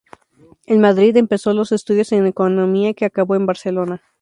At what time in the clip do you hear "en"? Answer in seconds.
0.65-0.81, 2.11-2.25, 3.35-3.45